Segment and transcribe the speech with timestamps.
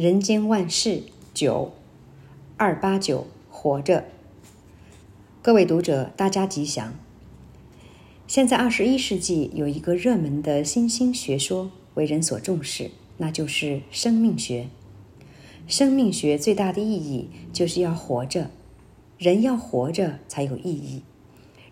[0.00, 1.02] 人间万事
[1.34, 1.72] 九
[2.56, 4.04] 二八九活着。
[5.42, 6.94] 各位读者，大家吉祥。
[8.28, 14.68] 现在二十一世纪有一个热门的新兴学说，为人所重视，那就是生命学。
[15.66, 18.52] 生命学最大的意义就是要活着，
[19.18, 21.02] 人要活着才有意义，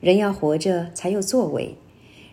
[0.00, 1.77] 人要活着才有作为，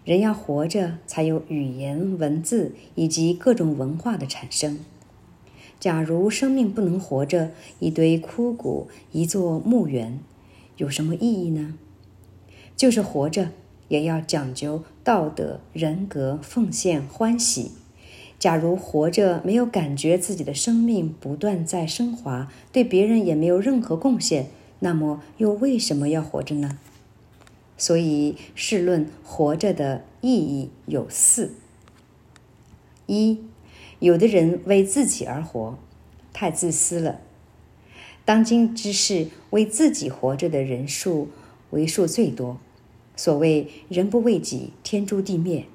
[0.03, 4.79] 人要活着才有语言、文字以及各种文化的产生。
[5.83, 10.21] 假如生命不能活着，一堆枯骨，一座墓园，
[10.77, 11.77] 有什么意义呢？
[12.77, 13.49] 就是活着，
[13.89, 17.71] 也要讲究道德、人格、奉献、欢喜。
[18.39, 24.47] 假如活着没有感觉自己的生命不断在升华，对别人也没有任何贡献，
[24.79, 26.77] 那么又为什么要活着呢？
[27.77, 31.51] 所以试论活着的意义有四：
[33.05, 33.41] 一，
[34.03, 35.79] 有的人为自己而活，
[36.33, 37.21] 太自私了。
[38.25, 41.29] 当今之世，为自己活着的人数
[41.69, 42.59] 为数最多。
[43.15, 45.67] 所谓“人不为己，天诛地灭”，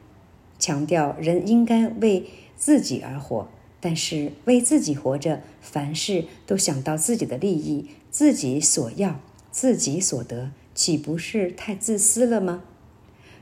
[0.61, 3.49] 强调人应该为自己而活，
[3.81, 12.63] 但是为自己活着，凡事都想到自己的利益，自己所要，自己所得，岂不是太自私了吗？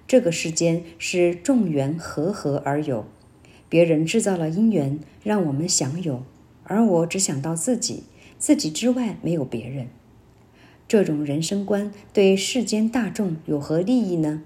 [0.06, 3.04] 这个世间是众缘和合而有，
[3.68, 6.22] 别人制造了因缘让我们享有，
[6.64, 8.04] 而我只想到自己，
[8.38, 9.88] 自己之外没有别人。
[10.88, 14.42] 这种人生观对世间大众有何利益呢？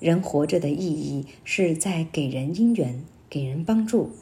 [0.00, 3.02] 人活着的意义是在给人因缘。
[3.30, 4.12] 给人帮助。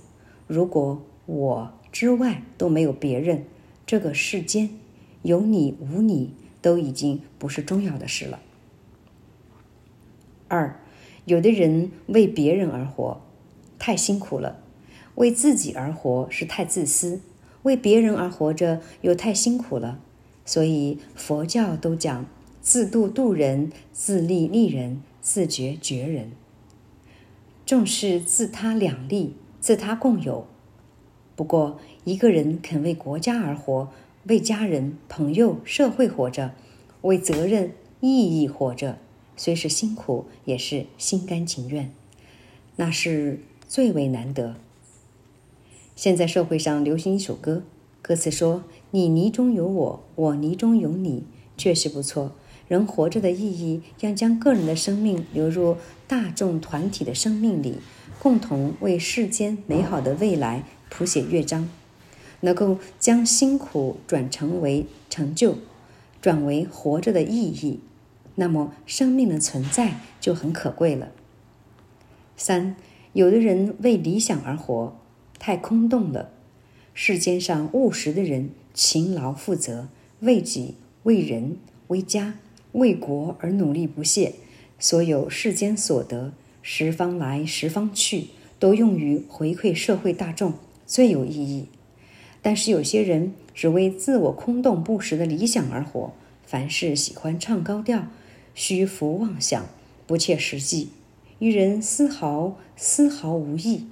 [0.49, 3.45] 如果我之外都没有别人，
[3.87, 4.71] 这个世间
[5.23, 8.41] 有你无你都已经不是重要的事了。
[10.49, 10.81] 二，
[11.25, 13.21] 有的人为别人而活，
[13.87, 14.57] 太辛苦了；
[15.15, 17.21] 为自己而活是太自私，
[17.63, 20.01] 为别人而活着又太辛苦了。
[20.45, 22.27] 所以佛教都讲
[22.61, 26.33] 自度度人，自利利人，自觉觉人。
[27.65, 30.49] 重视自他两利，自他共有。
[31.37, 33.93] 不过，一个人肯为国家而活，
[34.25, 36.57] 为家人、朋友、社会活着，
[37.03, 37.71] 为责任、
[38.01, 38.99] 意义活着，
[39.37, 41.95] 虽是辛苦，也是心甘情愿，
[42.75, 43.39] 那是
[43.69, 44.57] 最为难得。
[45.95, 47.63] 现在社会上流行一首歌，
[48.03, 51.25] 歌词说：“你泥中有我，我泥中有你”，
[51.57, 52.33] 确实不错。
[52.69, 55.77] 人活着的意义，要将个人的生命流入
[56.09, 57.79] 大众团体的生命里，
[58.21, 61.71] 共同为世间美好的未来谱写乐章，
[62.41, 65.59] 能够将辛苦转成为成就，
[66.21, 67.81] 转为活着的意义，
[68.35, 71.13] 那么生命的存在就很可贵了。
[72.37, 72.75] 三，
[73.17, 74.95] 有的人为理想而活，
[75.39, 76.29] 太空洞了。
[76.93, 79.89] 世间上务实的人，勤劳负责，
[80.21, 81.57] 为己、为人、
[81.87, 82.35] 为家。
[82.73, 84.35] 为国而努力不懈，
[84.79, 88.27] 所有世间所得，十方来十方去，
[88.59, 90.53] 都用于回馈社会大众，
[90.85, 91.69] 最有意义。
[92.43, 96.13] 但是有些人只为自我空洞不实的理想而活，
[96.45, 98.09] 凡事喜欢唱高调，
[98.55, 99.65] 虚浮妄想，
[100.07, 100.91] 不切实际，
[101.39, 103.87] 与人丝毫丝毫无异。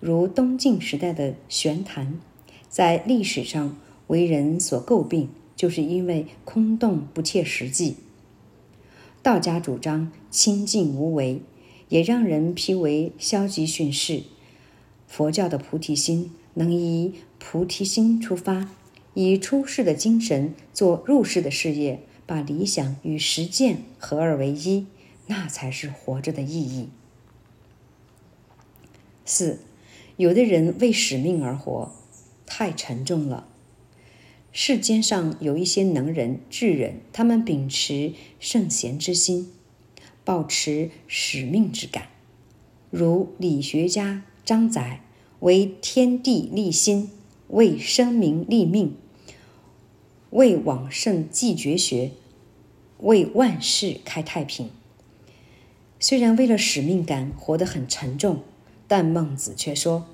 [0.00, 2.20] 如东晋时代的玄坛，
[2.68, 5.28] 在历史上为人所诟病。
[5.54, 7.94] 就是因为空洞不切实际。
[9.22, 11.40] 道家主张清净无为，
[11.88, 14.24] 也让人批为消极训示。
[15.06, 18.70] 佛教的菩提心能以菩提心出发，
[19.14, 24.86] 以出世的精神做入世的事业，把理想与实践合二为一，
[25.26, 26.88] 那才是活着的意义。
[29.24, 29.60] 四，
[30.16, 31.92] 有的人为使命而活，
[32.44, 33.46] 太沉重了。
[34.52, 39.50] 世间上有一些能人智人，他们秉持圣贤之心，
[40.24, 42.08] 抱持使命之感。
[42.90, 45.00] 如理学家张载，
[45.40, 47.10] 为天地立心，
[47.48, 48.94] 为生民立命，
[50.30, 52.10] 为往圣继绝学，
[52.98, 54.68] 为万世开太平。
[56.02, 58.40] 虽然为了使命感活得很沉重，
[58.88, 60.06] 但孟子却说：“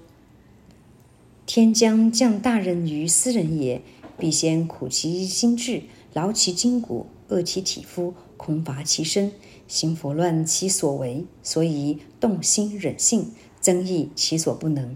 [1.47, 3.81] 天将降大任于斯人也。”
[4.19, 9.33] 必先苦其心志，劳其筋骨，饿其体肤，空乏其身，
[9.67, 13.31] 行拂乱其所为，所以动心忍性，
[13.61, 14.95] 增益其所不能。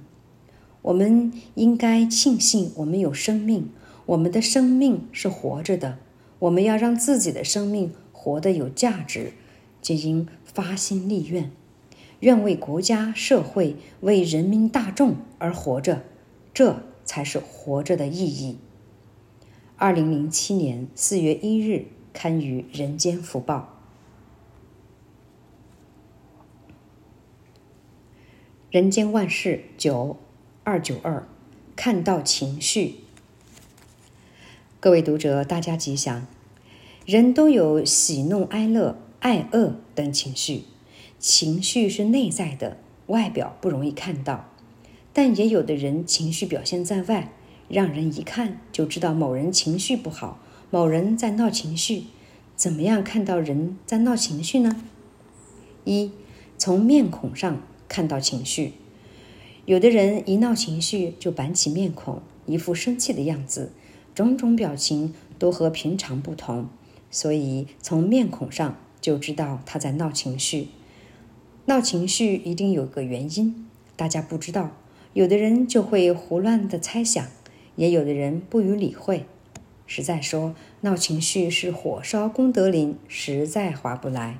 [0.83, 3.71] 我们应该庆幸我们有生命，
[4.05, 5.99] 我们的生命是活着的。
[6.41, 9.33] 我们要让自己的生命活得有价值，
[9.83, 11.51] 皆应发心立愿，
[12.21, 16.05] 愿为国家社会、为人民大众而活着。
[16.55, 18.59] 这才是活着的意义。
[19.77, 23.77] 二零零七年四月一日刊于《人间福报》。
[28.71, 30.17] 人间万事九
[30.63, 31.27] 二九二，
[31.75, 32.97] 看到情绪。
[34.79, 36.27] 各位读者，大家吉祥。
[37.05, 40.65] 人都有喜怒哀乐、爱恶等情绪，
[41.21, 42.77] 情绪是内在的，
[43.07, 44.49] 外表不容易看到。
[45.13, 47.33] 但也有的人情绪表现在外，
[47.69, 50.41] 让人一看就知道某人情绪不好，
[50.71, 52.07] 某人在闹情绪。
[52.57, 54.83] 怎么样看到人在闹情绪呢？
[55.85, 56.11] 一，
[56.59, 57.63] 从面孔上。
[57.89, 58.73] 看到情绪，
[59.67, 63.71] 有的人一闹情绪就板起面孔，一副生气的样子，
[64.15, 66.69] 种种表情都和平常不同，
[67.11, 70.69] 所以从面孔上就知道他在闹情绪。
[71.67, 74.71] 闹情绪一定有个原因，大家不知道，
[75.13, 77.27] 有的人就会胡乱的猜想，
[77.77, 79.27] 也有的人不予理会。
[79.87, 84.39] 实在说，闹情绪是火烧功德林，实在划不来。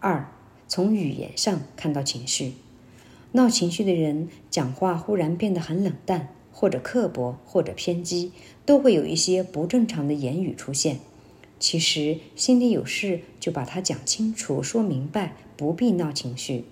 [0.00, 0.28] 二。
[0.70, 2.52] 从语言上看到情绪，
[3.32, 8.32] 闹情绪的人讲话忽然变得很冷淡，或者刻薄，或者偏激，
[8.66, 10.98] 都会有一些不正常的言语出现。
[11.58, 16.64] 其实心里有事就把它讲清楚、说明白，不必闹情绪。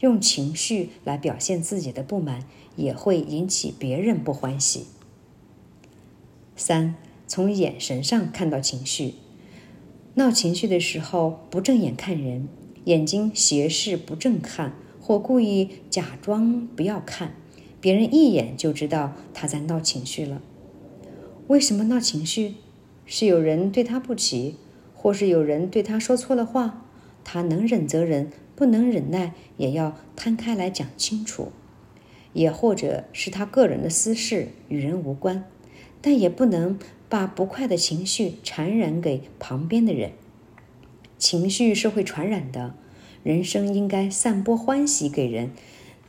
[0.00, 2.46] 用情绪来表现自己的不满，
[2.76, 4.86] 也会引起别人不欢喜。
[6.56, 6.94] 三，
[7.26, 9.14] 从眼神上看到情绪，
[10.14, 12.48] 闹情绪的时候不正眼看人。
[12.84, 17.34] 眼睛斜视不正看，或故意假装不要看，
[17.78, 20.40] 别人一眼就知道他在闹情绪了。
[21.48, 22.54] 为什么闹情绪？
[23.12, 24.54] 是有人对他不起，
[24.94, 26.86] 或是有人对他说错了话？
[27.24, 31.50] 他能忍则忍，不能忍耐也要摊开来讲清楚。
[32.34, 35.44] 也或者是他个人的私事，与人无关，
[36.00, 36.78] 但也不能
[37.08, 40.12] 把不快的情绪传染给旁边的人。
[41.18, 42.76] 情绪是会传染的，
[43.24, 45.50] 人生应该散播欢喜给人。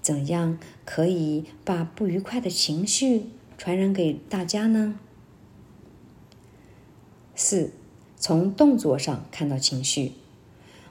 [0.04, 3.24] 怎样可以把不愉快的情绪
[3.58, 5.00] 传染给大家呢？
[7.36, 7.72] 四，
[8.18, 10.14] 从动作上看到情绪。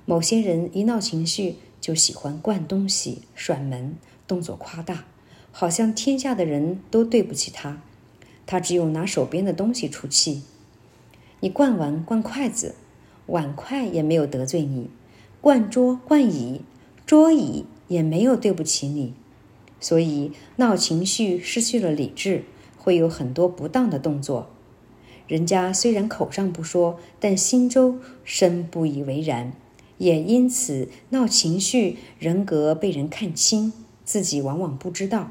[0.05, 3.97] 某些人一闹情绪就喜欢灌东西、甩门，
[4.27, 5.05] 动作夸大，
[5.53, 7.83] 好像天下的人都对不起他，
[8.47, 10.43] 他只有拿手边的东西出气。
[11.41, 12.75] 你灌碗、灌筷子。
[13.27, 14.91] 碗筷也没有得罪你，
[15.41, 16.63] 灌桌灌椅，
[17.07, 19.15] 桌椅也没有对不起你，
[19.79, 22.43] 所以闹情绪失去了理智，
[22.77, 24.51] 会有很多不当的动作。
[25.31, 29.53] 人家虽然口上不说，但心中深不以为然，
[29.99, 33.73] 也因此闹情绪，人格被人看轻，
[34.05, 35.31] 自己往往不知道。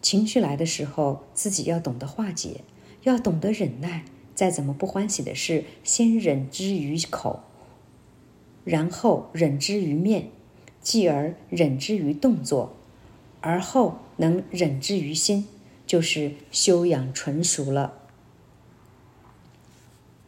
[0.00, 2.62] 情绪来的时候，自己要懂得化解，
[3.02, 4.06] 要懂得忍耐。
[4.34, 7.40] 再怎么不欢喜的事，先忍之于口，
[8.64, 10.30] 然后忍之于面，
[10.80, 12.74] 继而忍之于动作，
[13.42, 15.46] 而后能忍之于心，
[15.86, 17.98] 就是修养纯熟了。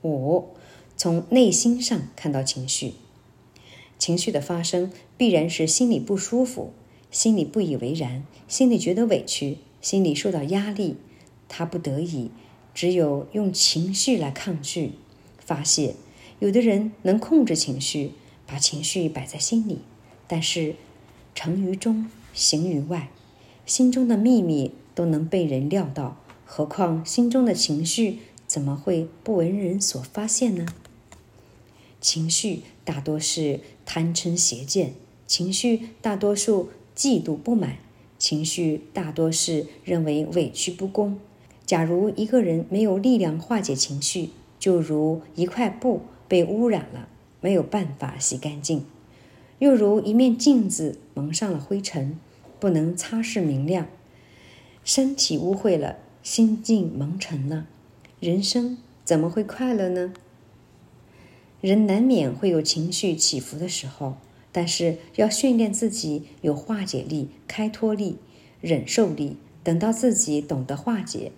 [0.05, 0.51] 五，
[0.97, 2.95] 从内心上看到情绪，
[3.99, 6.73] 情绪的发生必然是心里不舒服，
[7.11, 10.97] 心里不以为然，心里觉得委屈，心里受到压力，
[11.49, 12.31] 他不得已。
[12.75, 14.95] 只有用情绪来抗拒、
[15.39, 15.95] 发泄。
[16.41, 18.11] 有的人能控制情绪，
[18.47, 19.79] 把情绪摆在心里，
[20.27, 20.75] 但是
[21.37, 23.11] 成于中，行于外，
[23.65, 28.19] 心中的秘密都能被人料到，何况心中的情绪
[28.55, 30.65] 怎么会不为人所发现呢？
[32.01, 34.95] 情绪大多是贪嗔邪见，
[35.27, 37.79] 情绪大多数嫉妒不满，
[38.17, 41.19] 情绪大多是认为委屈不公。
[41.67, 44.31] 假如一个人没有力量化解情绪，
[44.61, 47.09] 就如一块布被污染了，
[47.41, 48.83] 没有办法洗干净；
[49.59, 52.21] 又如一面镜子蒙上了灰尘，
[52.61, 53.89] 不能擦拭明亮。
[54.85, 57.67] 身体污秽了，心境蒙尘了，
[58.25, 60.15] 人生怎么会快乐呢？
[61.61, 64.17] 人难免会有情绪起伏的时候，
[64.51, 68.17] 但是要训练自己有化解力、开脱力、
[68.63, 69.37] 忍受力。
[69.63, 71.33] 等到自己懂得化解。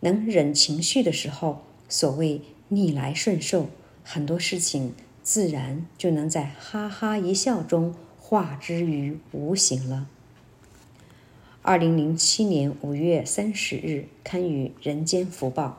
[0.00, 3.70] 能忍情绪的时候，所谓逆来顺受，
[4.04, 10.06] 很多事情自然就能在哈哈一笑中化之于无形了。
[11.62, 15.78] 二零零七年五月三十日刊于《人间福报》。